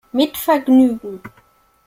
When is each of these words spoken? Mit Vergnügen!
Mit 0.13 0.35
Vergnügen! 0.35 1.21